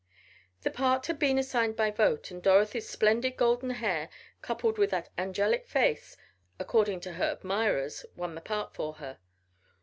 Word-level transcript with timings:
The 0.63 0.71
part 0.71 1.05
had 1.05 1.19
been 1.19 1.37
assigned 1.37 1.75
by 1.75 1.91
vote, 1.91 2.31
and 2.31 2.41
Dorothy's 2.41 2.89
splendid 2.89 3.37
golden 3.37 3.69
hair, 3.69 4.09
coupled 4.41 4.79
with 4.79 4.89
that 4.89 5.09
"angelic 5.15 5.67
face," 5.67 6.17
according 6.57 7.01
to 7.01 7.13
her 7.13 7.29
admirers, 7.33 8.03
won 8.15 8.33
the 8.33 8.41
part 8.41 8.73
for 8.73 8.93
her. 8.93 9.19